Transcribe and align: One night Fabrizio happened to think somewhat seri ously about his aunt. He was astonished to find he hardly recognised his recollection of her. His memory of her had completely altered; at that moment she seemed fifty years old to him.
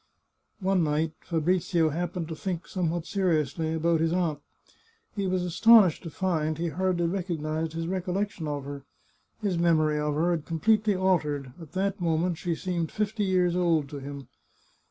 One 0.61 0.83
night 0.83 1.11
Fabrizio 1.19 1.89
happened 1.89 2.27
to 2.29 2.35
think 2.35 2.65
somewhat 2.67 3.05
seri 3.05 3.39
ously 3.41 3.71
about 3.75 3.99
his 4.01 4.11
aunt. 4.11 4.39
He 5.15 5.27
was 5.27 5.43
astonished 5.43 6.01
to 6.01 6.09
find 6.09 6.57
he 6.57 6.69
hardly 6.69 7.05
recognised 7.05 7.73
his 7.73 7.85
recollection 7.85 8.47
of 8.47 8.65
her. 8.65 8.81
His 9.43 9.59
memory 9.59 9.99
of 9.99 10.15
her 10.15 10.31
had 10.31 10.47
completely 10.47 10.95
altered; 10.95 11.53
at 11.61 11.73
that 11.73 12.01
moment 12.01 12.39
she 12.39 12.55
seemed 12.55 12.91
fifty 12.91 13.25
years 13.25 13.55
old 13.55 13.89
to 13.89 13.99
him. 13.99 14.27